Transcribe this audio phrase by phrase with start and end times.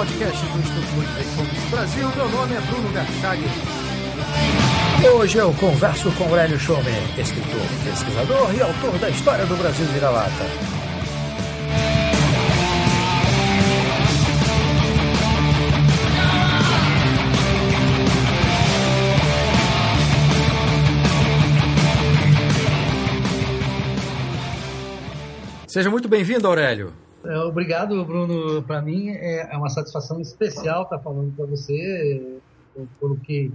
[0.00, 2.08] podcast do Instituto Ludwig Brasil.
[2.16, 3.42] Meu nome é Bruno Garchag.
[5.14, 10.30] Hoje eu converso com Aurélio Schommer, escritor, pesquisador e autor da História do Brasil Vira-Lata.
[25.66, 26.90] Seja muito bem-vindo, Aurélio.
[27.24, 28.62] É, obrigado, Bruno.
[28.62, 32.40] Para mim é, é uma satisfação especial estar falando para você,
[32.98, 33.52] pelo que,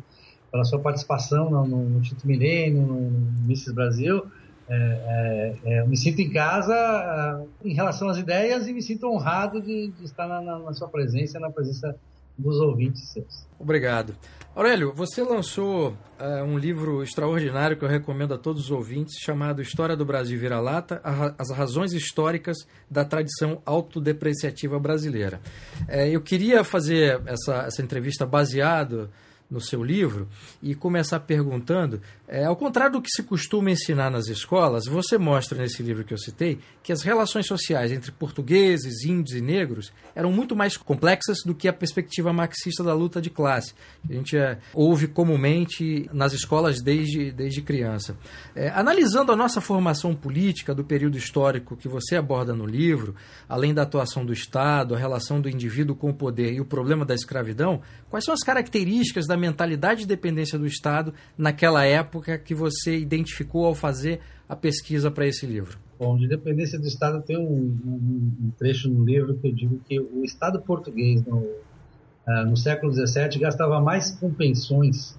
[0.52, 3.12] pela sua participação no, no Tito Milênio, no
[3.46, 4.26] Misses Brasil.
[4.68, 8.82] É, é, é, eu me sinto em casa uh, em relação às ideias e me
[8.82, 11.96] sinto honrado de, de estar na, na, na, sua presença, na presença
[12.38, 13.46] dos ouvintes seus.
[13.60, 14.16] Obrigado.
[14.56, 19.62] Aurélio, você lançou uh, um livro extraordinário que eu recomendo a todos os ouvintes, chamado
[19.62, 21.02] História do Brasil Vira-Lata,
[21.38, 25.42] as razões históricas da tradição autodepreciativa brasileira.
[25.90, 29.10] Uh, eu queria fazer essa, essa entrevista baseado
[29.50, 30.28] no seu livro
[30.62, 35.60] e começar perguntando, é, ao contrário do que se costuma ensinar nas escolas, você mostra
[35.60, 40.32] nesse livro que eu citei que as relações sociais entre portugueses, índios e negros eram
[40.32, 43.74] muito mais complexas do que a perspectiva marxista da luta de classe,
[44.06, 48.18] que a gente é, ouve comumente nas escolas desde, desde criança.
[48.56, 53.16] É, analisando a nossa formação política do período histórico que você aborda no livro,
[53.48, 57.06] além da atuação do Estado, a relação do indivíduo com o poder e o problema
[57.06, 62.38] da escravidão, quais são as características da da mentalidade de dependência do Estado naquela época
[62.38, 65.78] que você identificou ao fazer a pesquisa para esse livro?
[66.00, 70.00] Bom, de dependência do Estado tem um, um, trecho no livro que eu digo que
[70.00, 75.12] o Estado português no, uh, no século XVII gastava mais com pensões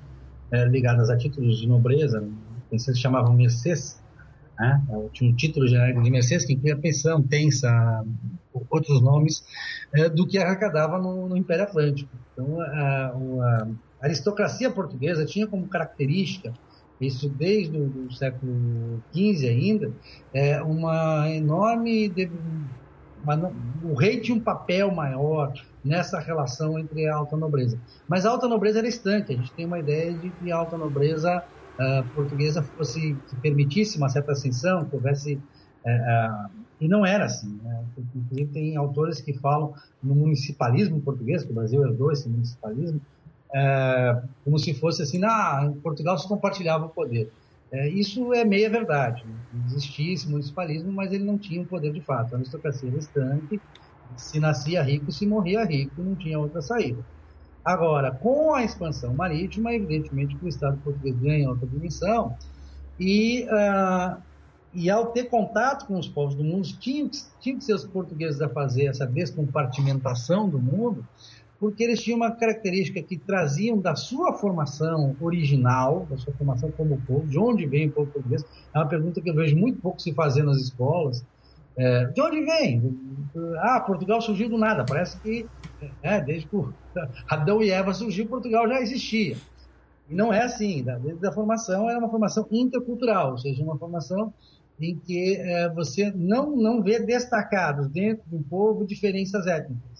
[0.52, 2.26] uh, ligadas a títulos de nobreza,
[2.70, 4.02] pensões que chamavam mercês,
[4.58, 4.82] né?
[5.12, 8.04] tinha um título genérico de mercês que incluía pensão, tensa,
[8.70, 9.44] outros nomes,
[9.98, 12.10] uh, do que arrecadava no, no Império Atlântico.
[12.32, 13.68] Então, a, a
[14.00, 16.52] aristocracia portuguesa tinha como característica,
[17.00, 19.92] isso desde o século XV ainda,
[20.32, 22.12] é uma enorme.
[23.22, 23.52] Uma,
[23.82, 25.52] o rei tinha um papel maior
[25.84, 27.78] nessa relação entre a alta nobreza.
[28.08, 30.76] Mas a alta nobreza era estanque, a gente tem uma ideia de que a alta
[30.78, 31.42] nobreza
[31.78, 35.34] uh, portuguesa fosse, que permitisse uma certa ascensão, que houvesse.
[35.84, 37.58] Uh, uh, e não era assim.
[37.62, 37.84] Né?
[38.14, 43.00] Inclusive, tem autores que falam no municipalismo português, que o Brasil herdou esse municipalismo,
[43.54, 47.30] é, como se fosse assim, ah, em Portugal se compartilhava o poder.
[47.70, 49.24] É, isso é meia verdade.
[49.66, 52.34] Existia esse municipalismo, mas ele não tinha o um poder de fato.
[52.34, 53.60] A aristocracia era estanque,
[54.16, 57.04] se nascia rico, se morria rico, não tinha outra saída.
[57.64, 62.36] Agora, com a expansão marítima, evidentemente que o Estado português ganha outra dimensão
[62.98, 64.22] e, uh,
[64.72, 68.40] e ao ter contato com os povos do mundo, tinham, tinham que ser os portugueses
[68.40, 71.04] a fazer essa descompartimentação do mundo,
[71.58, 77.00] porque eles tinham uma característica que traziam da sua formação original, da sua formação como
[77.06, 78.44] povo, de onde vem o povo português?
[78.74, 81.24] É uma pergunta que eu vejo muito pouco se fazer nas escolas.
[81.78, 82.82] É, de onde vem?
[83.60, 84.84] Ah, Portugal surgiu do nada.
[84.84, 85.46] Parece que
[86.02, 86.56] é, desde que
[87.28, 89.36] Adão e Eva surgiu, Portugal já existia.
[90.08, 90.84] E não é assim.
[91.02, 94.32] Desde a formação era uma formação intercultural, ou seja, uma formação
[94.80, 99.95] em que é, você não, não vê destacados dentro de um povo diferenças étnicas.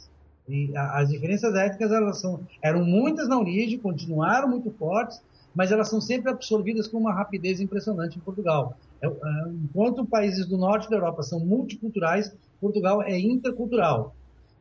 [0.48, 5.20] E as diferenças étnicas elas são, eram muitas na origem, continuaram muito fortes,
[5.54, 8.76] mas elas são sempre absorvidas com uma rapidez impressionante em Portugal.
[9.00, 9.12] É, é,
[9.64, 14.14] enquanto países do norte da Europa são multiculturais, Portugal é intercultural.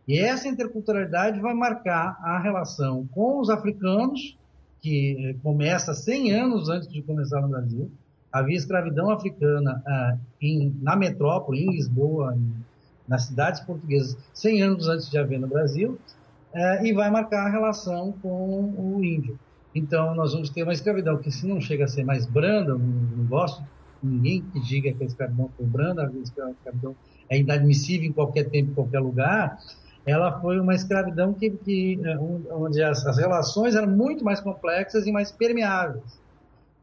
[0.07, 4.37] E essa interculturalidade vai marcar a relação com os africanos,
[4.81, 7.89] que eh, começa 100 anos antes de começar no Brasil.
[8.31, 12.53] Havia escravidão africana ah, em, na metrópole, em Lisboa, em
[13.07, 15.97] nas cidades portuguesas 100 anos antes de haver no Brasil,
[16.53, 19.37] é, e vai marcar a relação com o índio.
[19.73, 22.79] Então, nós vamos ter uma escravidão que, se não chega a ser mais branda, não,
[22.79, 23.61] não gosto
[24.05, 26.95] ninguém que diga que a escravidão foi branda, a escravidão
[27.29, 29.59] é inadmissível em qualquer tempo, em qualquer lugar,
[30.05, 32.17] ela foi uma escravidão que, que é,
[32.53, 36.19] onde as, as, relações eram muito mais complexas e mais permeáveis.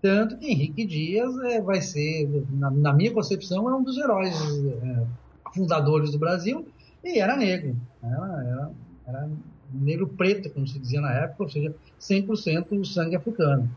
[0.01, 4.35] Tanto que Henrique Dias é, vai ser, na, na, minha concepção, é um dos heróis
[4.83, 5.07] é,
[5.55, 6.67] fundadores do Brasil,
[7.05, 7.77] e era negro.
[8.03, 8.71] Era, era,
[9.07, 9.31] era
[9.73, 13.71] negro preto, como se dizia na época, ou seja, 100% sangue africano.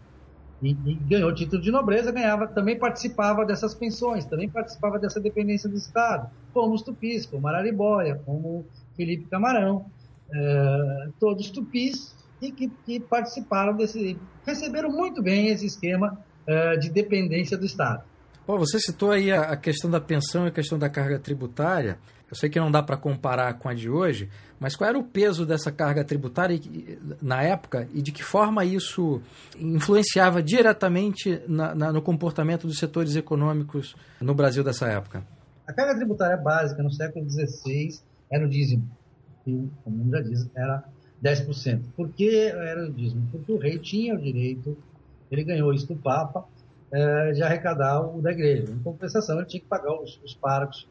[0.62, 5.70] E, e, ganhou título de nobreza, ganhava, também participava dessas pensões, também participava dessa dependência
[5.70, 9.86] do Estado, como os tupis, como Araribóia, como Felipe Camarão,
[10.32, 16.18] é, todos tupis e que, que, participaram desse, receberam muito bem esse esquema
[16.48, 18.04] é, de dependência do Estado.
[18.48, 21.98] Bom, você citou aí a questão da pensão e a questão da carga tributária.
[22.30, 25.04] Eu sei que não dá para comparar com a de hoje, mas qual era o
[25.04, 26.60] peso dessa carga tributária
[27.22, 29.22] na época e de que forma isso
[29.58, 35.24] influenciava diretamente na, na, no comportamento dos setores econômicos no Brasil dessa época?
[35.68, 38.00] A carga tributária básica no século XVI
[38.32, 38.88] era o dízimo,
[39.48, 40.84] e, como já diz, era
[41.24, 41.82] 10%.
[41.96, 43.28] Por que era o dízimo?
[43.32, 44.78] Porque o rei tinha o direito,
[45.32, 46.46] ele ganhou isso do Papa,
[46.92, 48.72] é, de arrecadar o da igreja.
[48.72, 50.38] Em compensação, ele tinha que pagar os, os.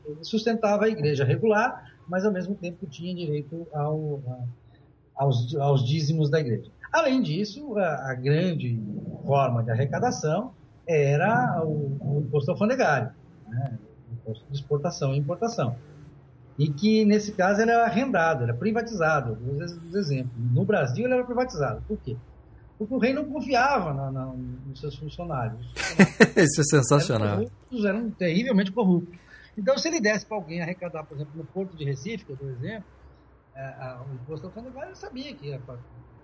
[0.06, 5.87] Ele sustentava a igreja regular, mas ao mesmo tempo tinha direito ao, a, aos, aos
[5.87, 6.70] dízimos da igreja.
[6.93, 8.79] Além disso, a, a grande
[9.25, 10.52] forma de arrecadação
[10.87, 13.11] era o, o imposto alfandegário,
[13.49, 13.79] né?
[14.11, 15.76] o imposto de exportação e importação.
[16.56, 19.37] E que, nesse caso, era arrendado, era privatizado.
[19.44, 19.64] Vou dar
[19.99, 20.32] exemplos.
[20.52, 21.82] No Brasil, ele era privatizado.
[21.88, 22.17] Por quê?
[22.79, 25.73] Porque o rei não confiava na, na, nos seus funcionários.
[26.37, 27.29] Isso é sensacional.
[27.29, 29.19] Eram, corruptos, eram terrivelmente corruptos.
[29.56, 32.85] Então, se ele desse para alguém arrecadar, por exemplo, no Porto de Recife, por exemplo,
[33.55, 35.61] é, a, o imposto alfandegário, ele sabia que ia,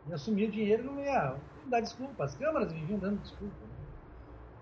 [0.09, 1.37] ia assumir o dinheiro e não ia
[1.67, 2.25] dar desculpa.
[2.25, 3.55] As câmaras viviam dando desculpa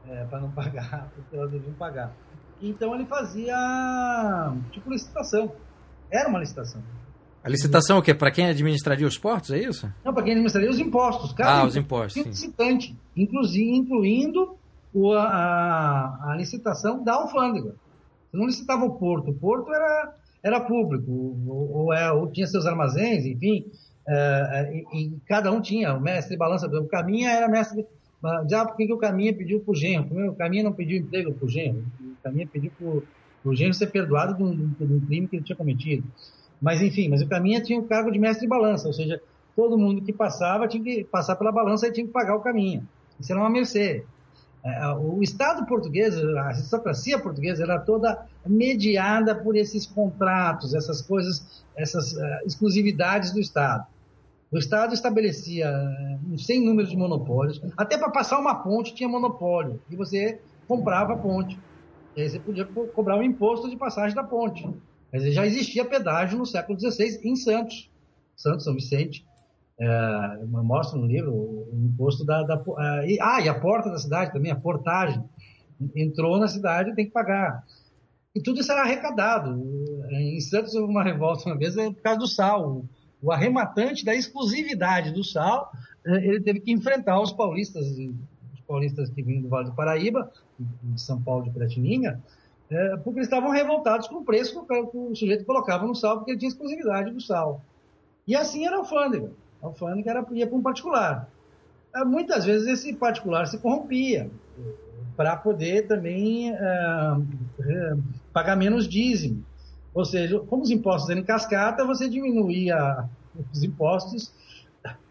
[0.05, 0.20] né?
[0.20, 2.14] é, para não pagar, porque elas deviam pagar.
[2.61, 3.56] Então, ele fazia
[4.70, 5.50] tipo licitação.
[6.11, 6.82] Era uma licitação.
[7.43, 8.12] A licitação é o quê?
[8.14, 9.93] Para quem administraria os portos, é isso?
[10.05, 11.32] Não, para quem administraria os impostos.
[11.32, 12.25] Cada ah, os impostos.
[12.25, 14.56] Licitante, inclusive, incluindo
[14.93, 17.75] o, a, a, licitação da alfândega.
[18.31, 19.31] Você não licitava o porto.
[19.31, 21.11] O porto era, era público,
[21.46, 23.67] ou, ou, é, ou tinha seus armazéns, enfim.
[24.06, 27.87] É, e, e, cada um tinha, o mestre de balança, o Caminha era mestre.
[28.50, 30.31] Já por que o Caminha pediu para o genro?
[30.31, 31.85] O Caminha não pediu emprego para o genro.
[32.00, 35.44] O Caminha pediu para o genro ser perdoado de um, de um crime que ele
[35.44, 36.05] tinha cometido.
[36.60, 39.20] Mas enfim, mas o caminho tinha o cargo de mestre de balança, ou seja,
[39.55, 42.87] todo mundo que passava tinha que passar pela balança e tinha que pagar o caminho.
[43.19, 44.05] Isso era uma mercê.
[44.64, 51.64] É, o Estado português, a aristocracia portuguesa, era toda mediada por esses contratos, essas coisas,
[51.76, 53.87] essas uh, exclusividades do Estado.
[54.50, 55.70] O Estado estabelecia
[56.31, 61.14] um sem número de monopólios, até para passar uma ponte tinha monopólio, e você comprava
[61.14, 61.58] a ponte.
[62.16, 64.69] E aí você podia cobrar o um imposto de passagem da ponte.
[65.12, 67.90] Dizer, já existia pedágio no século XVI em Santos,
[68.37, 69.26] Santos, São Vicente.
[69.81, 72.60] É, mostra no livro o imposto da, da
[73.06, 75.22] e, ah, e a porta da cidade também, a portagem.
[75.94, 77.64] Entrou na cidade tem que pagar.
[78.34, 79.60] E tudo isso era arrecadado.
[80.10, 82.84] Em Santos houve uma revolta uma vez é por causa do sal.
[83.20, 85.72] O, arrematante da exclusividade do sal,
[86.06, 90.31] é, ele teve que enfrentar os paulistas, os paulistas que vinham do Vale do Paraíba,
[90.58, 92.22] de São Paulo de Piratininga,
[92.70, 96.32] é, porque eles estavam revoltados com o preço que o, sujeito colocava no sal, porque
[96.32, 97.62] ele tinha exclusividade do sal.
[98.26, 99.32] E assim era a alfândega.
[99.62, 101.29] A alfândega era, ia para um particular.
[101.94, 104.31] É, muitas vezes esse particular se corrompia
[105.17, 107.97] para poder também é,
[108.32, 109.43] pagar menos dízimo.
[109.94, 113.09] Ou seja, como os impostos eram em cascata, você diminuía
[113.50, 114.31] os impostos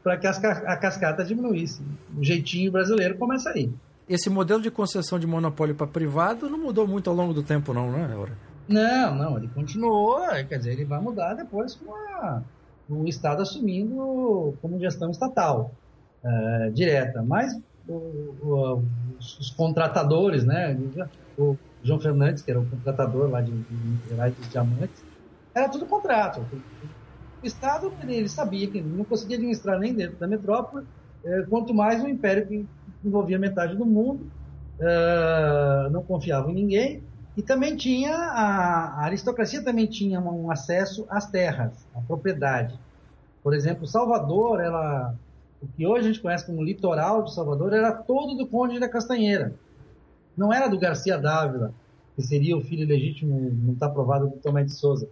[0.04, 1.82] para que a cascata diminuísse.
[2.16, 3.72] O jeitinho brasileiro começa aí
[4.10, 7.74] esse modelo de concessão de monopólio para privado não mudou muito ao longo do tempo,
[7.74, 8.34] não, né, Laura?
[8.68, 12.42] Não, não, ele continuou, quer dizer, ele vai mudar depois com a,
[12.90, 15.72] o Estado assumindo como gestão estatal
[16.24, 17.22] é, direta.
[17.22, 17.58] Mas
[17.88, 18.84] o, o,
[19.18, 20.78] os, contratadores, né,
[21.38, 25.04] o João Fernandes, que era o contratador lá de, Minerais dos Diamantes,
[25.54, 26.46] era tudo contrato.
[27.42, 30.86] O Estado, ele sabia que não conseguia administrar nem dentro da metrópole,
[31.24, 32.66] é, quanto mais o império que
[33.04, 34.30] envolvia metade do mundo,
[34.80, 37.04] uh, não confiava em ninguém,
[37.36, 42.78] e também tinha, a, a, aristocracia também tinha um acesso às terras, à propriedade.
[43.44, 45.14] Por exemplo, Salvador, ela,
[45.62, 48.90] o que hoje a gente conhece como litoral de Salvador, era todo do Conde da
[48.90, 49.54] Castanheira.
[50.36, 51.72] Não era do Garcia Dávila,
[52.16, 55.08] que seria o filho legítimo, não está provado, do Tomé de Souza,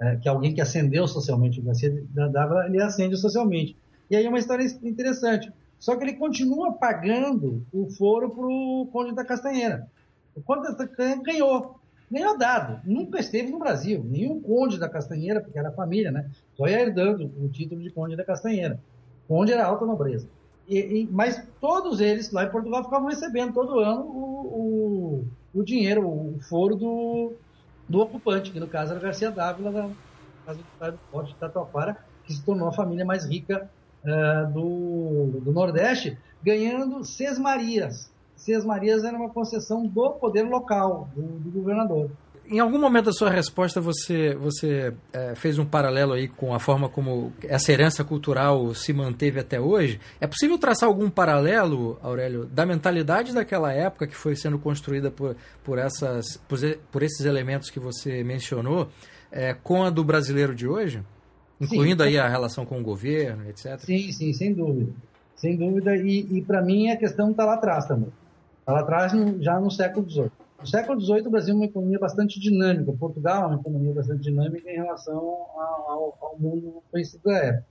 [0.00, 1.60] é, que alguém que ascendeu socialmente.
[1.60, 3.76] O Garcia Dávila, ele ascende socialmente.
[4.10, 5.52] E aí é uma história interessante.
[5.78, 9.88] Só que ele continua pagando o foro para o Conde da Castanheira.
[10.34, 11.80] O Conde da Castanheira ganhou.
[12.10, 12.80] Ganhou dado.
[12.84, 14.04] Nunca esteve no Brasil.
[14.04, 16.30] Nenhum Conde da Castanheira, porque era família, né?
[16.56, 18.80] Só ia herdando o título de Conde da Castanheira.
[19.28, 20.28] Conde era alta nobreza.
[20.68, 25.64] E, e, mas todos eles lá em Portugal ficavam recebendo todo ano o, o, o
[25.64, 27.34] dinheiro, o foro do,
[27.88, 29.90] do ocupante, que no caso era Garcia Dávila, da
[30.78, 33.70] casa do Forte de Tatuapara, que se tornou a família mais rica
[34.06, 37.04] uh, do, do Nordeste, ganhando
[37.38, 38.10] Marias.
[38.64, 42.10] Marias era uma concessão do poder local, do, do governador.
[42.48, 46.60] em algum momento da sua resposta você, você é, fez um paralelo aí com a
[46.60, 49.98] forma como essa herança cultural se manteve até hoje.
[50.20, 55.34] É possível traçar algum paralelo, Aurélio, da mentalidade daquela época que foi sendo construída por,
[55.64, 56.58] por, essas, por,
[56.92, 58.88] por esses elementos que você mencionou
[59.32, 61.02] é, com a do brasileiro de hoje?
[61.60, 63.78] Incluindo sim, aí a relação com o governo, etc.
[63.78, 64.92] Sim, sim, sem dúvida.
[65.34, 65.96] Sem dúvida.
[65.96, 68.10] E, e para mim a questão está lá atrás também.
[68.60, 70.30] Está lá atrás já no século XVIII.
[70.60, 72.92] No século XVIII, o Brasil é uma economia bastante dinâmica.
[72.92, 77.66] Portugal é uma economia bastante dinâmica em relação ao, ao mundo conhecido da época.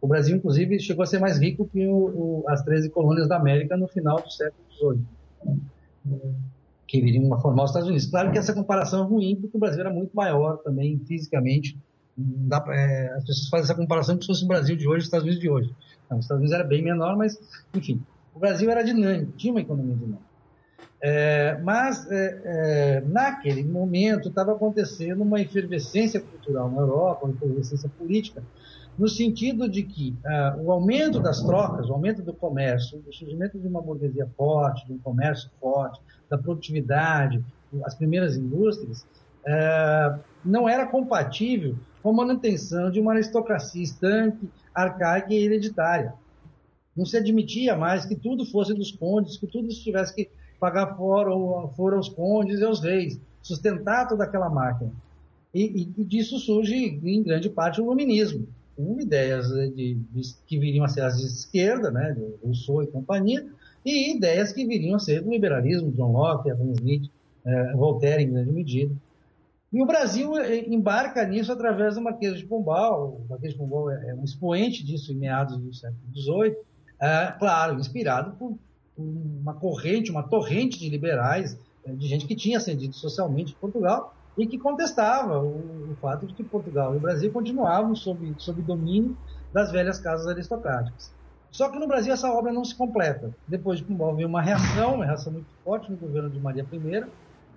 [0.00, 3.36] O Brasil, inclusive, chegou a ser mais rico que o, o, as 13 colônias da
[3.36, 6.34] América no final do século XVIII,
[6.86, 8.06] que viriam a formar os Estados Unidos.
[8.06, 11.78] Claro que essa comparação é ruim, porque o Brasil era muito maior também fisicamente.
[12.16, 15.04] Dá, é, as pessoas fazem essa comparação se fosse o Brasil de hoje e os
[15.04, 15.74] Estados Unidos de hoje.
[16.08, 17.38] Não, os Estados Unidos era bem menor, mas,
[17.74, 18.00] enfim,
[18.34, 20.34] o Brasil era dinâmico, tinha uma economia dinâmica.
[21.00, 27.90] É, mas, é, é, naquele momento, estava acontecendo uma efervescência cultural na Europa, uma efervescência
[27.98, 28.42] política,
[28.98, 33.58] no sentido de que ah, o aumento das trocas, o aumento do comércio, o surgimento
[33.58, 37.44] de uma burguesia forte, de um comércio forte, da produtividade,
[37.84, 39.04] as primeiras indústrias,
[39.44, 46.12] é, não era compatível com a manutenção de uma aristocracia estanque, arcaica e hereditária.
[46.94, 50.28] Não se admitia mais que tudo fosse dos condes, que tudo tivesse que
[50.60, 51.30] pagar fora,
[51.68, 54.92] fora aos condes e aos reis, sustentar toda aquela máquina.
[55.54, 58.46] E, e, disso surge, em grande parte, o iluminismo,
[58.76, 63.46] com ideias de, de, que viriam a ser as de esquerda, né, Rousseau e companhia,
[63.82, 67.10] e ideias que viriam a ser do liberalismo, John Locke, Adam Smith,
[67.46, 68.94] eh, Voltaire, em grande medida.
[69.74, 73.16] E o Brasil eh, embarca nisso através do Marquês de Pombal.
[73.16, 76.56] O Marquês de Pombal é, é um expoente disso em meados do século XVIII,
[77.02, 78.56] é, claro, inspirado por
[78.96, 84.14] uma corrente, uma torrente de liberais, eh, de gente que tinha ascendido socialmente em Portugal
[84.38, 88.62] e que contestava o, o fato de que Portugal e o Brasil continuavam sob, sob
[88.62, 89.18] domínio
[89.52, 91.12] das velhas casas aristocráticas.
[91.50, 93.36] Só que no Brasil essa obra não se completa.
[93.44, 97.10] Depois de Pombal veio uma reação, uma reação muito forte no governo de Maria I,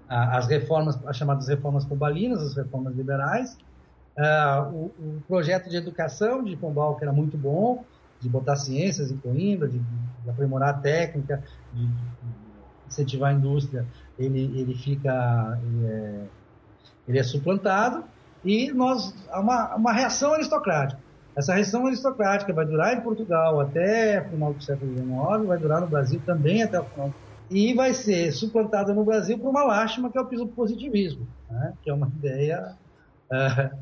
[0.09, 3.57] as reformas, as chamadas reformas pombalinas, as reformas liberais,
[4.17, 7.83] uh, o, o, projeto de educação de Pombal, que era muito bom,
[8.19, 11.87] de botar ciências em Coimbra, de, de aprimorar a técnica, de,
[12.87, 13.85] incentivar a indústria,
[14.17, 16.23] ele, ele fica ele é,
[17.07, 18.03] ele é suplantado
[18.45, 20.99] e nós uma, uma reação aristocrática.
[21.35, 25.81] Essa reação aristocrática vai durar em Portugal até o final do século XIX, vai durar
[25.81, 27.13] no Brasil também até o final
[27.49, 31.73] e vai ser suplantada no Brasil por uma lástima que é o positivismo, né?
[31.81, 32.75] que é uma ideia
[33.31, 33.75] uh,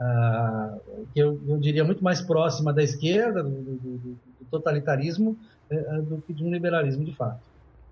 [0.00, 4.18] uh, que eu, eu, diria muito mais próxima da esquerda, do, do, do,
[4.50, 5.36] totalitarismo,
[5.70, 7.40] uh, do que de um liberalismo de fato.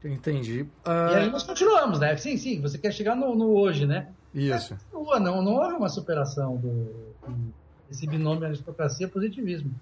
[0.03, 0.67] Entendi.
[0.87, 2.17] E aí nós continuamos, né?
[2.17, 4.09] Sim, sim, você quer chegar no, no hoje, né?
[4.35, 4.75] Isso.
[4.93, 7.15] Não, não, não houve uma superação do,
[7.89, 9.75] desse binômio aristocracia-positivismo.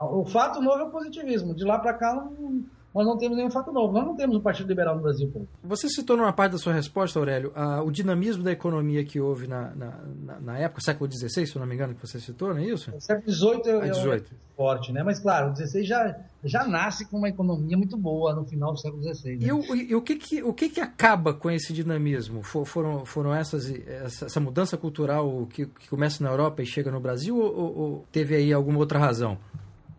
[0.00, 1.54] O fato novo é o positivismo.
[1.54, 2.64] De lá para cá, não,
[2.98, 3.92] nós não temos nenhum fato novo.
[3.92, 5.30] Nós não temos um Partido Liberal no Brasil.
[5.32, 5.46] Pô.
[5.62, 9.46] Você citou numa parte da sua resposta, Aurélio, a, o dinamismo da economia que houve
[9.46, 12.58] na, na, na, época, século XVI, se eu não me engano, que você citou, não
[12.58, 12.90] é isso?
[12.92, 14.34] O século XVIII é, é, 18.
[14.34, 15.04] é forte, né?
[15.04, 18.80] Mas, claro, o XVI já, já nasce com uma economia muito boa no final do
[18.80, 19.36] século XVI.
[19.36, 19.46] Né?
[19.46, 22.42] E, o, e o, que, que, o que, que acaba com esse dinamismo?
[22.42, 26.90] For, foram, foram essas, essa, essa mudança cultural que, que começa na Europa e chega
[26.90, 29.38] no Brasil ou, ou teve aí alguma outra razão?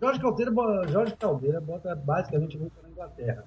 [0.02, 0.52] Jorge Caldeira,
[0.88, 3.44] Jorge Caldeira bota basicamente muito Inglaterra.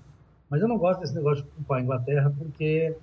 [0.48, 2.96] Mas eu não gosto desse negócio de culpar a Inglaterra porque,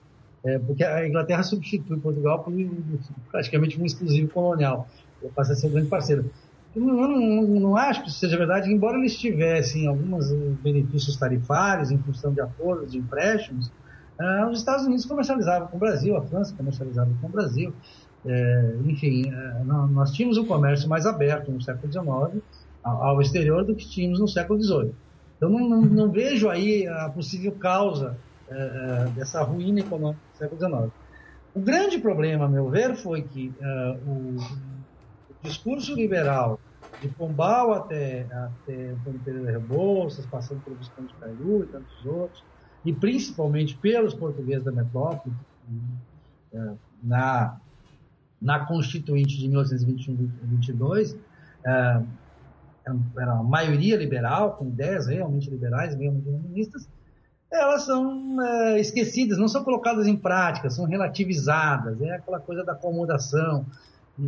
[0.44, 2.54] é, porque a Inglaterra substitui Portugal por
[3.32, 4.88] praticamente um exclusivo colonial.
[5.22, 6.30] Eu passo a ser um grande parceiro.
[6.76, 11.90] Eu não, não, não, acho que isso seja verdade, embora eles tivessem alguns benefícios tarifários
[11.90, 13.72] em função de acordos, de empréstimos,
[14.20, 17.74] ah, os Estados Unidos comercializavam com o Brasil, a França comercializava com o Brasil.
[18.26, 22.44] É, enfim, é, nós tínhamos um comércio mais aberto no século XIX
[22.84, 24.94] ao exterior do que tínhamos no século XVIII.
[25.40, 28.18] Então não, não, não vejo aí a possível causa
[28.50, 30.94] é, é dessa ruína econômica do século XIX.
[31.56, 36.60] O grande problema, a meu ver, foi que é, o, o, discurso liberal
[37.02, 42.44] de Pombal até, até Antônio Pereira Rebouças, passando pelo Visconde Caiu e tantos outros,
[42.84, 45.34] e principalmente pelos portugueses da metrópole,
[47.02, 47.58] na,
[48.42, 51.16] na Constituinte de 1821-22,
[53.18, 56.88] era uma maioria liberal, com ideias realmente liberais, realmente comunistas,
[57.52, 62.00] elas são é, esquecidas, não são colocadas em prática, são relativizadas.
[62.02, 63.66] É aquela coisa da acomodação.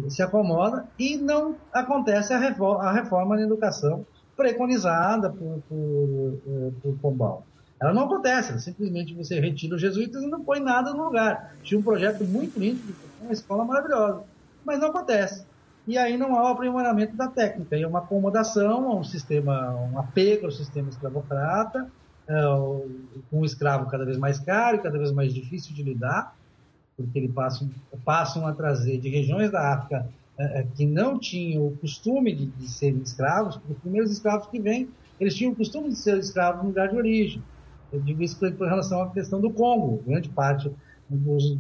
[0.08, 4.06] Se acomoda e não acontece a reforma, a reforma na educação
[4.38, 7.46] preconizada por, por, é, por Pombal.
[7.80, 11.56] Ela não acontece, simplesmente você retira os jesuítas e não põe nada no lugar.
[11.63, 12.80] Tinha um projeto muito lindo,
[13.22, 14.24] uma escola maravilhosa,
[14.63, 15.46] mas não acontece.
[15.88, 19.75] E aí não há o aprimoramento da técnica, e é uma acomodação a um sistema,
[19.75, 21.89] um apego ao sistema escravocrata,
[22.27, 22.41] é,
[23.29, 26.35] com um escravo cada vez mais caro e cada vez mais difícil de lidar,
[26.95, 27.69] porque eles passam,
[28.05, 30.07] passam a trazer de regiões da África
[30.38, 34.47] é, é, que não tinham o costume de, de serem escravos, porque os primeiros escravos
[34.47, 37.43] que vêm, eles tinham o costume de ser escravos no lugar de origem.
[37.91, 40.01] Eu digo isso com relação à questão do Congo.
[40.07, 40.71] Grande parte
[41.09, 41.55] dos,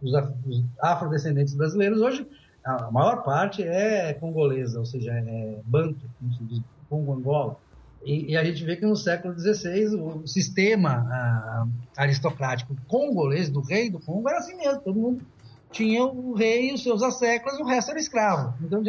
[0.00, 2.26] dos afrodescendentes brasileiros hoje,
[2.64, 7.56] a maior parte é congolesa, ou seja, é banto, como se diz, Congo-Angola.
[8.04, 11.66] E, e, a gente vê que no século XVI o sistema
[11.96, 14.80] aristocrático congolês, do rei do Congo, era assim mesmo.
[14.80, 15.24] Todo mundo
[15.70, 18.54] tinha o rei e os seus asseclas, o resto era escravo.
[18.62, 18.82] Então,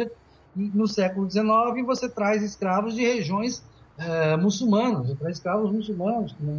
[0.54, 1.46] no século XIX,
[1.84, 3.62] você traz escravos de regiões
[3.98, 6.54] é, muçulmanos, para escravos muçulmanos que, não,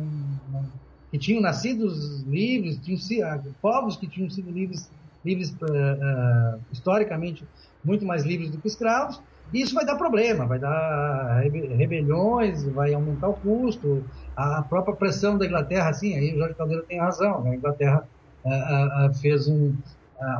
[0.51, 0.65] não,
[1.11, 1.87] que, tinham nascido
[2.27, 4.89] livres, tinham, ah, povos que tinham sido livres,
[5.27, 7.45] livres uh, historicamente
[7.83, 9.21] muito mais livres do que escravos,
[9.53, 14.03] e isso vai dar problema, vai dar rebeliões, vai aumentar o custo,
[14.35, 17.51] a própria pressão da Inglaterra, sim, aí o Jorge Caldeira tem razão, né?
[17.51, 18.03] a Inglaterra
[18.43, 19.73] uh, uh, fez um,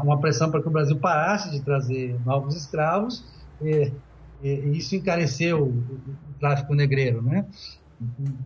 [0.03, 3.23] uma pressão para que o Brasil parasse de trazer novos escravos,
[3.61, 3.91] e,
[4.43, 7.45] e isso encareceu o, o tráfico negreiro, né?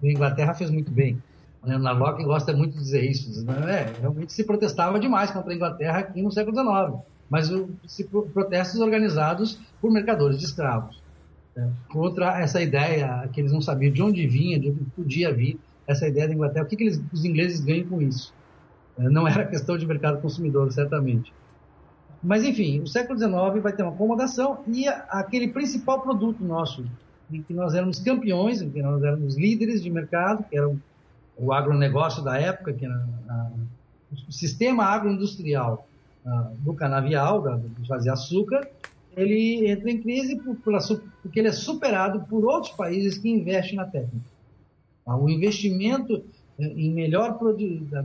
[0.01, 1.21] A Inglaterra fez muito bem.
[1.63, 3.45] A Locke gosta muito de dizer isso.
[3.45, 3.93] Né?
[3.99, 8.79] Realmente se protestava demais contra a Inglaterra aqui no século XIX, mas o, se, protestos
[8.79, 11.01] organizados por mercadores de escravos.
[11.55, 11.71] Né?
[11.89, 16.07] Contra essa ideia que eles não sabiam de onde vinha, de onde podia vir essa
[16.07, 16.65] ideia da Inglaterra.
[16.65, 18.33] O que, que eles, os ingleses ganham com isso?
[18.97, 21.31] É, não era questão de mercado consumidor, certamente.
[22.23, 26.85] Mas, enfim, o século XIX vai ter uma acomodação e aquele principal produto nosso,
[27.31, 30.71] em que nós éramos campeões, em que nós éramos líderes de mercado, que era
[31.41, 33.51] o agronegócio da época, que era a,
[34.27, 35.87] o sistema agroindustrial
[36.25, 38.67] a, do canavial, da, de fazer açúcar,
[39.17, 40.77] ele entra em crise por, por,
[41.21, 44.31] porque ele é superado por outros países que investem na técnica.
[45.05, 46.23] O investimento
[46.59, 47.39] em melhor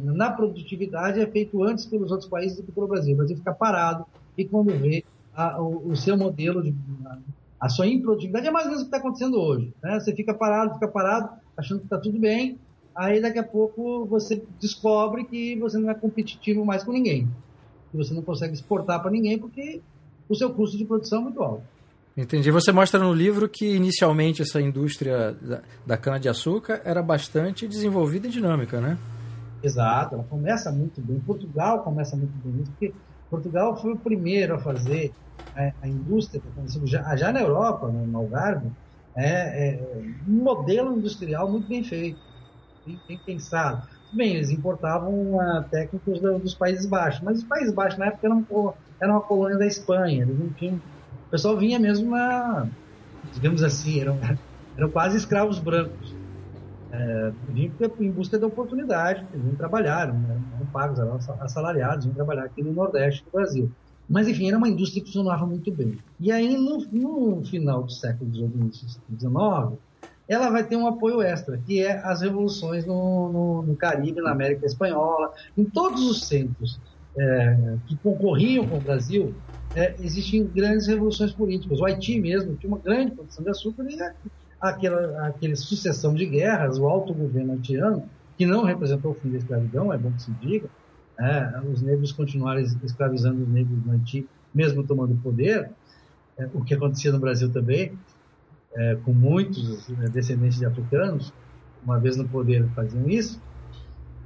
[0.03, 3.15] na produtividade é feito antes pelos outros países do que pelo Brasil.
[3.15, 4.07] O Brasil fica parado
[4.37, 6.75] e quando vê a, o, o, seu modelo de
[7.61, 9.73] a, sua improdutividade é mais ou menos o que está acontecendo hoje.
[9.83, 10.01] Né?
[10.01, 12.59] Você fica parado, fica parado, achando que está tudo bem,
[12.97, 17.29] aí daqui a pouco você descobre que você não é competitivo mais com ninguém,
[17.91, 19.81] que você não consegue exportar para ninguém porque
[20.29, 21.63] o seu custo de produção é muito alto.
[22.17, 22.51] Entendi.
[22.51, 28.31] Você mostra no livro que inicialmente essa indústria da, da cana-de-açúcar era bastante desenvolvida e
[28.31, 28.97] dinâmica, né?
[29.63, 31.19] Exato, ela começa muito bem.
[31.21, 32.95] Portugal começa muito bem, porque
[33.29, 35.13] Portugal foi o primeiro a fazer
[35.55, 36.41] a, a indústria,
[36.85, 38.71] já, já na Europa, no Algarve,
[39.15, 39.83] é, é,
[40.29, 42.19] um modelo industrial muito bem feito,
[42.87, 43.83] bem, bem pensado.
[44.13, 48.27] Bem, eles importavam uh, técnicos do, dos Países Baixos, mas os Países Baixos na época
[48.27, 48.47] eram,
[49.03, 50.81] eram uma colônia da Espanha, eles não tinham
[51.27, 52.71] o pessoal vinha mesmo na,
[53.35, 54.21] digamos assim, eram,
[54.77, 56.15] eram quase escravos brancos.
[56.93, 62.45] É, vinham em busca da oportunidade, vinham trabalhar, eram, eram pagos, eram assalariados, vinham trabalhar
[62.45, 63.73] aqui no Nordeste do Brasil.
[64.09, 65.99] Mas, enfim, era uma indústria que funcionava muito bem.
[66.21, 69.79] E aí, no, no final do século XIX,
[70.29, 74.33] ela vai ter um apoio extra, que é as revoluções no, no, no Caribe, na
[74.33, 76.81] América Espanhola, em todos os centros
[77.17, 79.35] é, que concorriam com o Brasil,
[79.75, 81.81] é, existem grandes revoluções políticas.
[81.81, 83.99] O Haiti mesmo tinha uma grande produção de açúcar e
[84.61, 89.39] aquela, aquela sucessão de guerras, o alto governo haitiano, que não representou o fim da
[89.39, 90.69] escravidão, é bom que se diga,
[91.19, 95.71] é, os negros continuaram escravizando os negros no Haiti, mesmo tomando poder,
[96.39, 97.93] é, o que acontecia no Brasil também,
[98.75, 101.33] é, com muitos né, descendentes de africanos,
[101.85, 103.41] uma vez no poder faziam isso.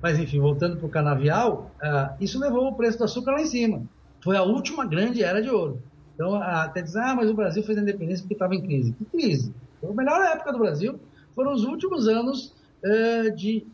[0.02, 3.46] Mas, enfim, voltando para o canavial, uh, isso levou o preço do açúcar lá em
[3.46, 3.82] cima
[4.22, 5.82] foi a última grande era de ouro.
[6.14, 8.92] Então, até dizer, ah, mas o Brasil fez a independência porque estava em crise.
[8.92, 9.54] Que crise?
[9.80, 11.00] Foi a melhor época do Brasil
[11.34, 13.66] foram os últimos anos uh, de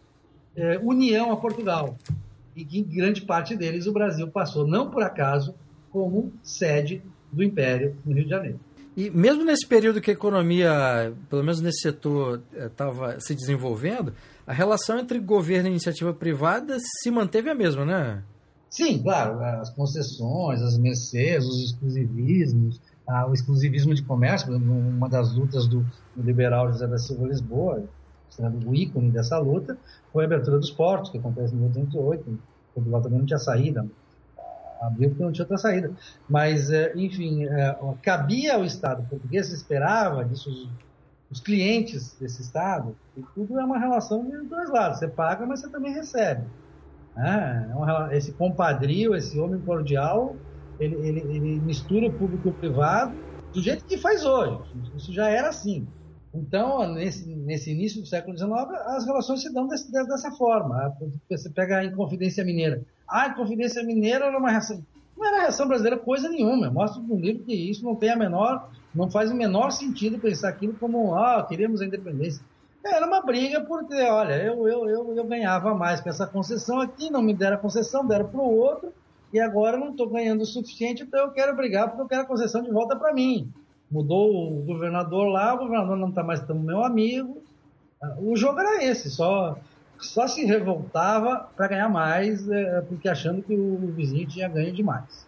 [0.56, 1.96] uh, união a Portugal.
[2.54, 5.54] E que grande parte deles o Brasil passou, não por acaso,
[5.90, 7.02] como sede
[7.32, 8.60] do Império no Rio de Janeiro.
[8.96, 14.14] E mesmo nesse período que a economia, pelo menos nesse setor, estava eh, se desenvolvendo,
[14.46, 18.22] a relação entre governo e iniciativa privada se manteve a mesma, né?
[18.70, 22.80] Sim, claro, as concessões, as mercês, os exclusivismos,
[23.28, 27.84] o exclusivismo de comércio, uma das lutas do, liberal José da Silva Lisboa,
[28.30, 29.78] sendo o ícone dessa luta,
[30.12, 32.38] foi a abertura dos portos, que acontece em 1808,
[32.74, 33.86] Portugal também não tinha saída,
[34.80, 35.90] abriu porque não tinha outra saída.
[36.28, 40.70] Mas, é, enfim, é, cabia ao Estado português, esperava disso
[41.30, 44.98] os clientes desse Estado, e tudo é uma relação de dois lados.
[44.98, 46.44] Você paga, mas você também recebe.
[47.16, 47.68] Né?
[48.10, 50.36] É esse compadrio, esse homem cordial,
[50.78, 53.14] ele, ele, ele mistura o público e o privado
[53.52, 54.60] do jeito que faz hoje.
[54.96, 55.86] Isso já era assim.
[56.34, 58.52] Então, nesse, nesse início do século XIX,
[58.86, 60.94] as relações se dão desse, dessa forma.
[61.30, 62.82] Você pega a Inconfidência Mineira.
[63.08, 64.84] Ah, a Inconfidência Mineira era uma reação.
[65.16, 66.70] Não era reação brasileira coisa nenhuma.
[66.70, 70.48] Mostra no livro que isso não tem a menor, não faz o menor sentido pensar
[70.48, 72.42] aquilo como, ah, queremos a independência.
[72.84, 77.10] Era uma briga porque, olha, eu, eu, eu, eu ganhava mais com essa concessão aqui,
[77.10, 78.92] não me deram a concessão, deram para o outro,
[79.32, 82.26] e agora não estou ganhando o suficiente, então eu quero brigar porque eu quero a
[82.26, 83.52] concessão de volta para mim.
[83.90, 87.42] Mudou o governador lá, o governador não está mais tão meu amigo.
[88.18, 89.56] O jogo era esse, só,
[90.04, 95.26] só se revoltava para ganhar mais, é, porque achando que o vizinho tinha ganho demais.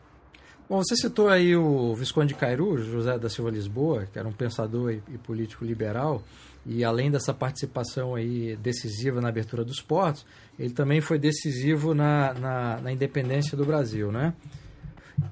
[0.69, 4.33] Bom, você citou aí o Visconde de Cairu, José da Silva Lisboa, que era um
[4.33, 6.23] pensador e, e político liberal,
[6.67, 10.27] e além dessa participação aí decisiva na abertura dos portos,
[10.59, 14.35] ele também foi decisivo na, na, na independência do Brasil, né?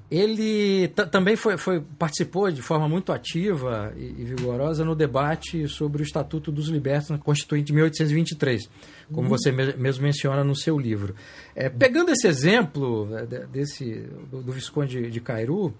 [0.09, 6.01] Ele também foi, foi, participou de forma muito ativa e, e, vigorosa no debate sobre
[6.01, 8.69] o Estatuto dos Libertos na Constituinte de 1823,
[9.11, 9.27] como uhum.
[9.27, 11.13] você me mesmo menciona no seu livro.
[11.53, 15.73] É, pegando esse exemplo é, desse, do, do Visconde de Cairu,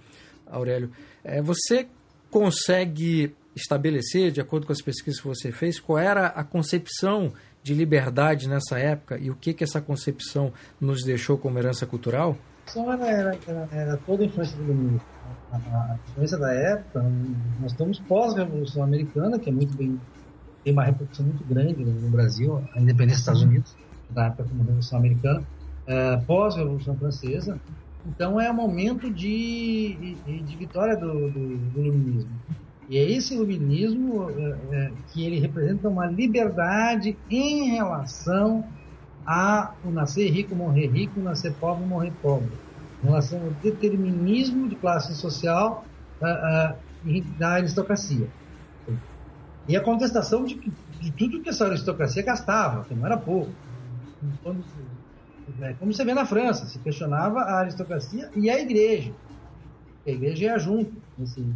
[0.46, 0.92] Aurélio,
[1.24, 1.88] é, você
[2.30, 7.74] consegue estabelecer, de acordo com as pesquisas que você fez, qual era a concepção de
[7.74, 12.38] liberdade nessa época e o que, que essa concepção nos deixou como herança cultural?
[12.76, 15.02] Era, era, era, era toda a influência do.
[15.52, 17.02] A, a, influência da época,
[17.62, 20.00] nós estamos pós-revolução americana, que é muito bem,
[20.64, 23.76] tem uma repercussão muito grande no Brasil, a independência dos Estados Unidos,
[24.10, 25.44] da época como revolução americana,
[25.86, 27.60] é, pós-revolução francesa.
[28.06, 32.32] Então é um momento de, de, de vitória do, do, do iluminismo.
[32.90, 38.64] E é esse iluminismo é, é, que ele representa uma liberdade em relação
[39.28, 42.50] a o nascer rico, morrer rico, nascer pobre, morrer pobre.
[43.04, 45.86] Em relação ao determinismo de classe social
[46.22, 48.28] uh, uh, da aristocracia.
[49.68, 53.52] E a contestação de, de, tudo que essa aristocracia gastava, que não era pouco.
[54.42, 54.64] Quando,
[55.62, 59.12] é, como você vê na França, se questionava a aristocracia e a igreja.
[60.06, 60.94] A igreja ia junto.
[61.22, 61.54] Assim,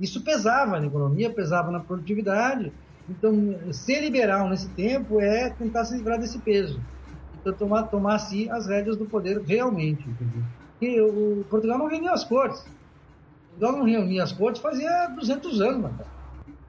[0.00, 2.72] isso pesava na economia, pesava na produtividade.
[3.10, 6.80] Então, ser liberal nesse tempo é tentar se livrar desse peso.
[7.52, 10.08] Tomar, tomar assim as rédeas do poder realmente.
[10.08, 10.42] Entendeu?
[10.80, 12.64] E o Portugal não reunia as cortes.
[13.50, 15.98] Portugal não reunia as cortes fazia 200 anos, mano.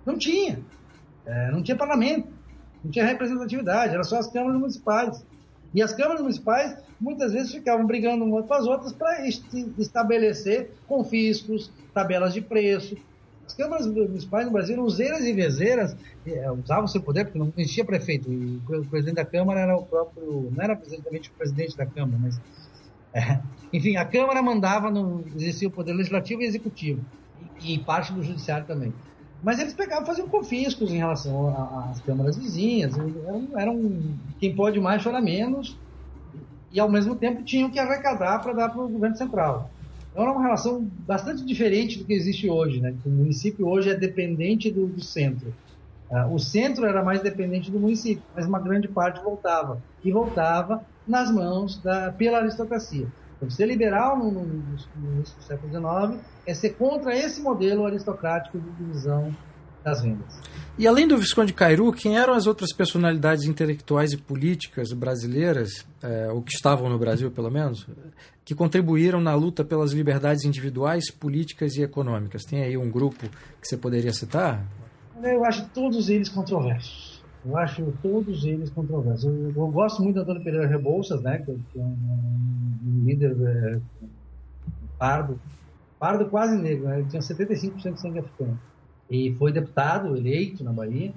[0.05, 0.59] Não tinha.
[1.25, 2.27] É, não tinha parlamento.
[2.83, 3.93] Não tinha representatividade.
[3.93, 5.23] Era só as câmaras municipais.
[5.73, 9.27] E as câmaras municipais muitas vezes ficavam brigando umas com as outras para
[9.77, 12.97] estabelecer confiscos, tabelas de preço,
[13.59, 15.95] câmaras municipais no Brasil, useiras e vezeiras,
[16.25, 18.31] é, usavam seu poder, porque não existia prefeito.
[18.31, 20.49] E o presidente da Câmara era o próprio.
[20.55, 22.39] Não era exatamente o presidente da Câmara, mas.
[23.13, 23.41] É,
[23.73, 27.03] enfim, a Câmara mandava, no, o poder legislativo e executivo.
[27.61, 28.93] E, e parte do judiciário também.
[29.43, 32.97] Mas eles pegavam faziam confiscos em relação às câmaras vizinhas.
[32.97, 35.77] Eram, eram quem pode mais chora menos.
[36.71, 39.69] E ao mesmo tempo tinham que arrecadar para dar para o governo central.
[40.19, 42.93] Então era uma relação bastante diferente do que existe hoje, né?
[43.05, 45.55] O município hoje é dependente do, do centro.
[46.11, 49.81] Uh, o centro era mais dependente do município, mas uma grande parte voltava.
[50.03, 53.07] E voltava nas mãos da, pela aristocracia.
[53.37, 57.85] Então, ser liberal no, no, no início do século XIX é ser contra esse modelo
[57.85, 59.31] aristocrático de divisão
[59.83, 60.39] das vendas.
[60.77, 66.31] E além do Visconde Cairu, quem eram as outras personalidades intelectuais e políticas brasileiras, é,
[66.31, 67.85] ou que estavam no Brasil pelo menos,
[68.45, 72.45] que contribuíram na luta pelas liberdades individuais, políticas e econômicas?
[72.45, 73.27] Tem aí um grupo
[73.61, 74.65] que você poderia citar?
[75.21, 77.21] Eu acho todos eles controversos.
[77.45, 79.25] Eu acho todos eles controversos.
[79.25, 81.97] Eu, eu gosto muito da Dona Pereira Rebouças, né, que, é um,
[82.85, 83.79] um líder é,
[84.97, 85.37] pardo,
[85.99, 86.99] pardo quase negro, né?
[86.99, 88.57] ele tinha 75% de sangue africano
[89.09, 91.13] e foi deputado eleito na Bahia,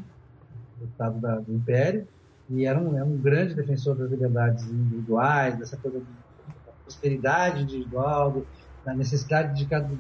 [0.81, 2.07] deputado da, do Império,
[2.49, 8.45] e era um, era um grande defensor das liberdades individuais, dessa coisa da prosperidade individual,
[8.85, 9.91] da necessidade de cada,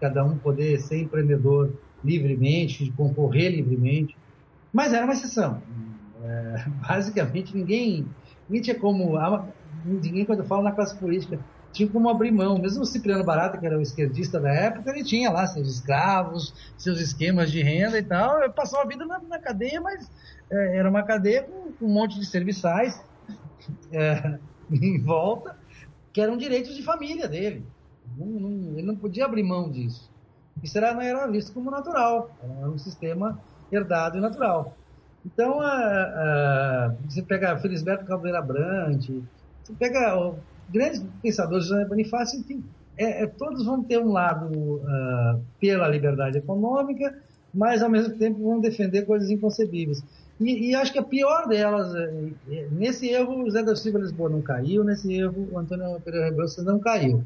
[0.00, 4.16] cada um poder ser empreendedor livremente, de concorrer livremente,
[4.72, 5.62] mas era uma exceção.
[6.22, 8.06] É, basicamente, ninguém,
[8.48, 9.18] ninguém tinha como.
[9.84, 11.38] Ninguém, quando eu falo na classe política,
[11.74, 12.56] tinha como abrir mão.
[12.56, 16.54] Mesmo o Cipriano Barata, que era o esquerdista da época, ele tinha lá seus escravos,
[16.78, 18.42] seus esquemas de renda e tal.
[18.42, 20.10] Ele passou a vida na, na cadeia, mas
[20.48, 23.04] é, era uma cadeia com, com, um monte de serviçais
[23.92, 24.38] é,
[24.70, 25.56] em volta,
[26.12, 27.66] que eram direitos de família dele.
[28.16, 30.08] Não, não, ele não podia abrir mão disso.
[30.62, 32.30] Isso era, era visto como natural.
[32.40, 33.38] Era um sistema
[33.72, 34.76] herdado e natural.
[35.26, 39.24] Então, a, a, você pega Felisberto Caldeira Brante,
[39.62, 40.14] você pega
[40.70, 42.62] grandes pensadores, José Bonifácio, enfim,
[42.96, 47.16] é, é, todos vão ter um lado uh, pela liberdade econômica,
[47.52, 50.02] mas ao mesmo tempo vão defender coisas inconcebíveis.
[50.40, 53.98] E, e acho que a pior delas, é, é, nesse erro, o Zé da Silva
[53.98, 57.24] Lisboa não caiu, nesse erro, o Antônio Pereira Rebouças não caiu.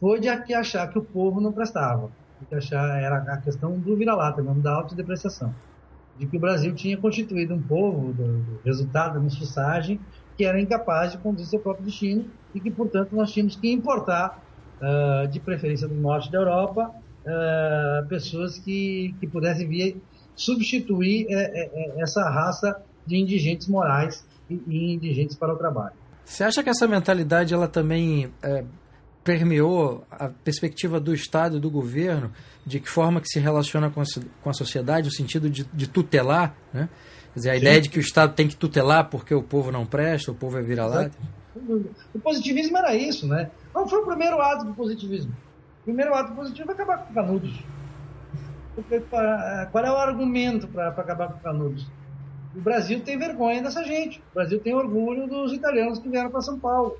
[0.00, 2.10] Foi de achar que o povo não prestava,
[2.48, 5.52] de achar era a questão do vira-lata, mesmo da autodepreciação
[6.18, 10.00] de que o Brasil tinha constituído um povo, do, do resultado da mestiçagem,
[10.38, 12.24] que era incapaz de conduzir seu próprio destino
[12.54, 14.40] e que, portanto, nós tínhamos que importar,
[14.80, 20.00] uh, de preferência do norte da Europa, uh, pessoas que, que pudessem vir
[20.36, 25.94] substituir uh, essa raça de indigentes morais e, e, indigentes para o trabalho.
[26.24, 28.30] Você acha que essa mentalidade ela também
[29.24, 32.30] permeou a perspectiva do Estado e do governo,
[32.66, 34.04] de que forma que se relaciona com a,
[34.42, 36.88] com a sociedade, no sentido de, de tutelar, né?
[37.38, 37.60] Quer dizer, a Sim.
[37.60, 40.58] ideia de que o Estado tem que tutelar porque o povo não presta, o povo
[40.58, 41.16] é vira-lata.
[42.14, 43.50] O positivismo era isso, né?
[43.72, 45.32] Qual foi o primeiro ato do positivismo?
[45.82, 47.62] O primeiro ato positivo é acabar com Canudos.
[48.74, 49.00] Porque,
[49.70, 51.86] qual é o argumento para acabar com Canudos?
[52.56, 54.18] O Brasil tem vergonha dessa gente.
[54.32, 56.96] O Brasil tem orgulho dos italianos que vieram para São Paulo.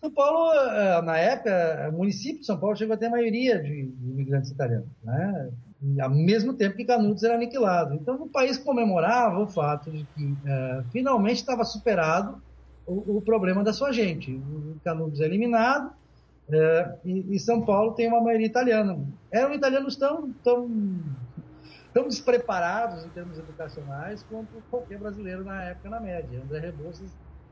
[0.00, 3.62] São Paulo, eh, na época, o município de São Paulo chegou a ter a maioria
[3.62, 5.50] de imigrantes italianos, né?
[6.00, 7.94] Ao mesmo tempo que Canudos era aniquilado.
[7.94, 12.40] Então, o país comemorava o fato de que uh, finalmente estava superado
[12.86, 14.40] o, o, problema da sua gente.
[14.84, 15.88] Canudos é eliminado
[16.48, 18.98] uh, e, e, São Paulo tem uma maioria italiana.
[19.30, 20.70] Eram italianos tão, tão,
[21.92, 26.40] tão despreparados em termos educacionais quanto qualquer brasileiro na época, na média.
[26.44, 27.10] André Rebouças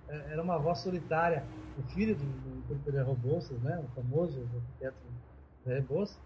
[0.09, 1.45] é, era uma voz solitária,
[1.77, 4.97] o filho do, do, do Rebouças, né, o famoso arquiteto
[5.67, 6.19] Rebouças,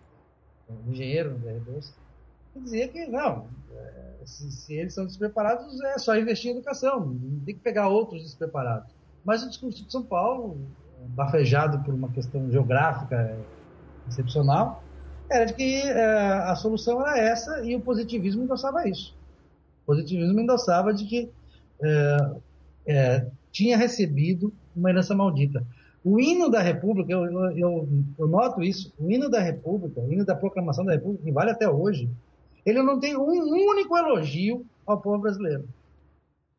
[0.69, 1.95] o engenheiro André Rebouças,
[2.53, 7.19] que dizia que não, é, se, se, eles são despreparados, é só investir em educação,
[7.45, 8.95] tem que pegar outros despreparados.
[9.25, 10.59] Mas o discurso de São Paulo,
[11.09, 13.37] bafejado por uma questão geográfica
[14.09, 14.83] excepcional,
[15.31, 19.17] era de que é, a solução era essa e o positivismo endossava isso.
[19.83, 21.31] O positivismo endossava de que
[21.83, 22.17] é,
[22.87, 25.67] é, tinha recebido uma herança maldita.
[26.05, 27.25] O hino da República, eu,
[27.57, 27.89] eu,
[28.19, 31.51] eu, noto isso, o hino da República, o hino da proclamação da República, que vale
[31.51, 32.11] até hoje,
[32.65, 35.67] ele não tem um único elogio ao povo brasileiro.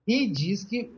[0.07, 0.91] E diz que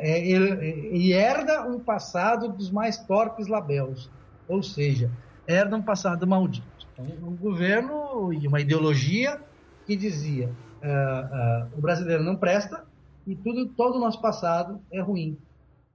[0.00, 4.10] é, ele, herda um passado dos mais torpes labéus,
[4.48, 5.10] ou seja,
[5.46, 6.66] herda um passado maldito.
[6.92, 9.40] Então, um governo e uma ideologia
[9.86, 10.48] que dizia
[10.82, 12.84] uh, uh, o brasileiro não presta,
[13.26, 15.36] e tudo, todo o nosso passado é ruim.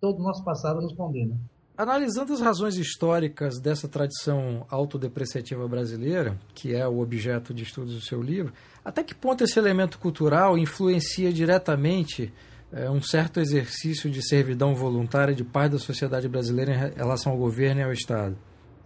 [0.02, 1.38] Todo o nosso passado nos condena.
[1.78, 8.02] Analisando as razões históricas dessa tradição autodepreciativa brasileira, que é o objeto de estudos do
[8.02, 8.52] seu livro,
[8.84, 12.34] até que ponto esse elemento cultural influencia diretamente
[12.74, 17.38] é, um certo exercício de servidão voluntária de parte da sociedade brasileira em relação ao
[17.38, 18.36] governo e ao Estado?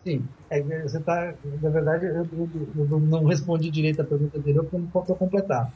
[0.03, 4.63] Sim, é, você está, na verdade, eu, eu, eu, não respondi direito a pergunta anterior
[4.63, 5.73] porque não posso completar.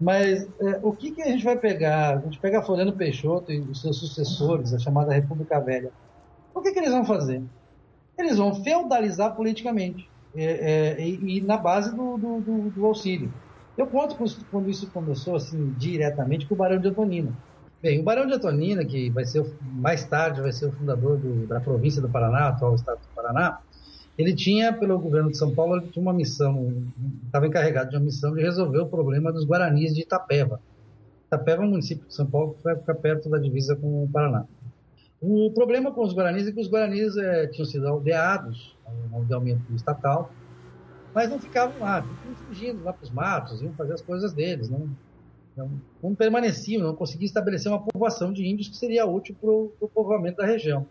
[0.00, 2.18] Mas é, o que, que a gente vai pegar?
[2.18, 5.90] A gente pega Floriano Peixoto e os seus sucessores, a chamada República Velha.
[6.54, 7.42] O que, que eles vão fazer?
[8.16, 13.32] Eles vão feudalizar politicamente é, é, e, e, na base do, do, do, do, auxílio.
[13.76, 14.16] Eu conto
[14.50, 17.32] quando isso começou assim diretamente com o Barão de Antonina.
[17.80, 21.46] Bem, o Barão de Antonina, que vai ser mais tarde vai ser o fundador do,
[21.46, 23.60] da província do Paraná, atual estado do Paraná,
[24.18, 26.82] ele tinha, pelo governo de São Paulo, ele tinha uma missão,
[27.24, 30.60] estava encarregado de uma missão de resolver o problema dos Guaranis de Itapeva.
[31.28, 34.44] Itapeva é um município de São Paulo que fica perto da divisa com o Paraná.
[35.20, 38.76] O problema com os Guaranis é que os Guaranis é, tinham sido aldeados,
[39.12, 40.32] aldeamento estatal,
[41.14, 44.68] mas não ficavam lá, ficavam fugindo lá para os matos, iam fazer as coisas deles,
[44.68, 44.88] não,
[45.56, 45.70] não,
[46.02, 50.38] não permaneciam, não conseguiam estabelecer uma povoação de índios que seria útil para o povoamento
[50.38, 50.86] da região.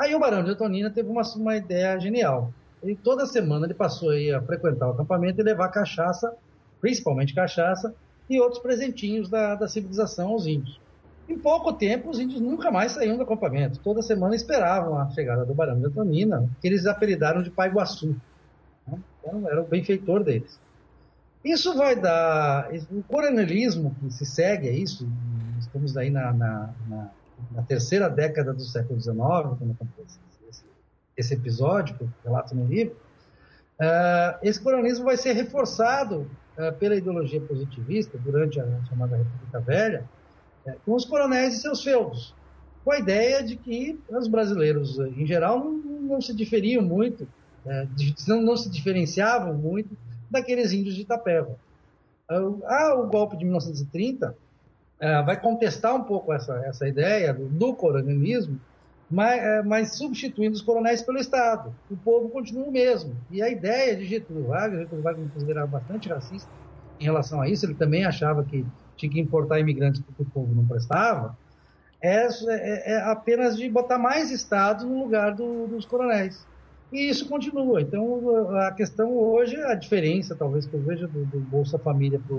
[0.00, 2.50] Aí o Barão de Antonina teve uma, uma ideia genial.
[2.82, 6.34] Ele, toda semana ele passou a frequentar o acampamento e levar cachaça,
[6.80, 7.94] principalmente cachaça,
[8.28, 10.80] e outros presentinhos da, da civilização aos índios.
[11.28, 13.78] Em pouco tempo, os índios nunca mais saíam do acampamento.
[13.80, 18.16] Toda semana esperavam a chegada do Barão de Antonina, que eles apelidaram de Pai Guaçu.
[18.88, 18.98] Né?
[19.20, 20.58] Então, era o benfeitor deles.
[21.44, 22.70] Isso vai dar.
[22.90, 25.06] O coronelismo que se segue a isso,
[25.58, 27.10] estamos aí na, na, na
[27.50, 30.64] na terceira década do século XIX, quando acontece esse,
[31.16, 32.94] esse episódio, que eu relato no livro,
[33.80, 40.04] uh, esse coronismo vai ser reforçado uh, pela ideologia positivista durante a chamada República Velha,
[40.66, 42.34] uh, com os coronéis e seus feudos,
[42.84, 47.28] com a ideia de que os brasileiros, em geral, não, não se diferiam muito,
[48.26, 49.94] não, não se diferenciavam muito
[50.30, 51.58] daqueles índios de Itapeva.
[52.66, 54.34] Ah, o golpe de 1930
[55.00, 58.60] é, vai contestar um pouco essa, essa ideia do, do coronelismo,
[59.10, 61.74] mas, é, mas, substituindo os coronéis pelo Estado.
[61.90, 63.16] O povo continua o mesmo.
[63.30, 66.48] E a ideia de Getúlio Vargas, Getúlio Vargas me considerava bastante racista
[67.00, 68.64] em relação a isso, ele também achava que
[68.96, 71.34] tinha que importar imigrantes porque o povo não prestava,
[72.02, 76.46] é, é, é apenas de botar mais Estado no lugar do, dos coronéis.
[76.92, 77.80] E isso continua.
[77.80, 82.36] Então, a questão hoje, a diferença, talvez, que eu vejo do, do Bolsa Família para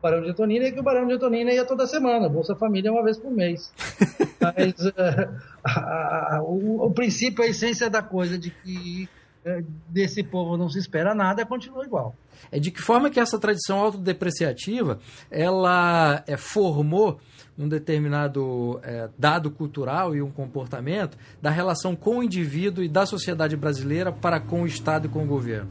[0.00, 2.92] Barão de Antonina é que o Barão de Antonina ia toda semana, Bolsa Família é
[2.92, 3.72] uma vez por mês.
[4.40, 9.08] Mas uh, a, a, o, o, princípio, a essência da coisa de que
[9.44, 12.14] uh, desse povo não se espera nada, continua igual.
[12.50, 14.98] É de que forma que essa tradição autodepreciativa
[15.30, 17.20] ela é, formou
[17.58, 23.04] um determinado é, dado cultural e um comportamento da relação com o indivíduo e da
[23.04, 25.68] sociedade brasileira para com o Estado e com o governo?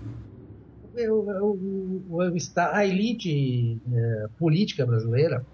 [1.07, 2.21] O, o, o,
[2.57, 5.45] a elite é, política brasileira,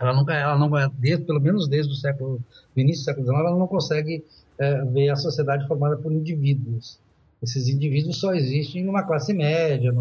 [0.00, 2.40] ela nunca, ela não, desde, pelo menos desde o século,
[2.76, 4.24] início do século XIX, ela não consegue
[4.58, 6.98] é, ver a sociedade formada por indivíduos.
[7.42, 9.92] Esses indivíduos só existem numa classe média,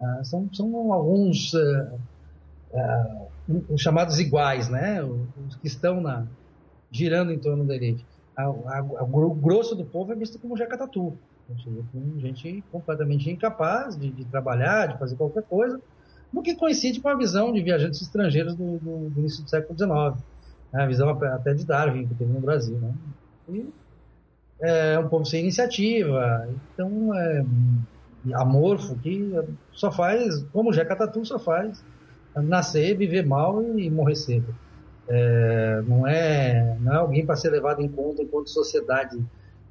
[0.00, 1.98] ah, são, são alguns uh,
[2.72, 5.02] uh, os chamados iguais, né?
[5.02, 6.26] Os que estão na,
[6.90, 8.04] girando em torno da elite.
[8.36, 11.16] A, a, a, o grosso do povo é visto como jacatatu.
[11.92, 15.80] Com gente completamente incapaz de, de, trabalhar, de fazer qualquer coisa,
[16.32, 19.78] no que coincide com a visão de viajantes estrangeiros do, do, do início do século
[19.78, 20.24] XIX.
[20.72, 20.82] Né?
[20.82, 22.78] A visão até de Darwin, que teve no Brasil.
[22.78, 22.94] Né?
[23.50, 23.68] E
[24.60, 27.44] é um povo sem iniciativa, então é
[28.32, 29.32] amorfo, que
[29.72, 31.84] só faz, como o Jeca Tatu só faz
[32.36, 34.54] nascer, viver mal e morrer cedo.
[35.06, 39.22] É, não, é, não é alguém para ser levado em conta enquanto sociedade,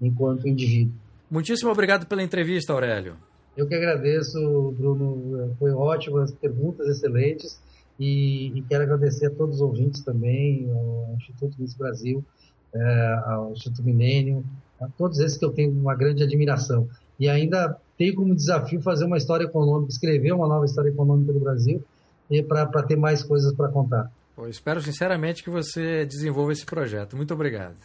[0.02, 0.94] enquanto indivíduo.
[1.34, 3.16] Muitíssimo obrigado pela entrevista, Aurélio.
[3.58, 4.38] Eu que agradeço,
[4.78, 5.56] Bruno.
[5.58, 7.60] Foi ótimo, as perguntas excelentes.
[8.00, 12.24] E, e quero agradecer a todos os ouvintes também, ao Instituto Miss Brasil,
[12.72, 14.46] é, ao Instituto Milênio,
[14.80, 16.88] a todos esses que eu tenho uma grande admiração.
[17.20, 21.40] E ainda tenho como desafio fazer uma história econômica, escrever uma nova história econômica do
[21.40, 21.84] Brasil
[22.30, 24.12] e para ter mais coisas para contar.
[24.38, 27.18] Eu espero sinceramente que você desenvolva esse projeto.
[27.18, 27.78] Muito obrigado.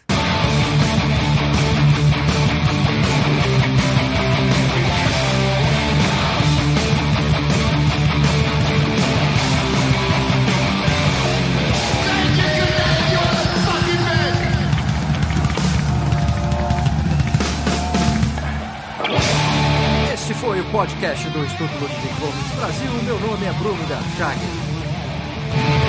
[20.79, 22.93] Podcast do Estudo Ludwig Gomes Brasil.
[23.03, 25.88] Meu nome é Bruno Garchagen.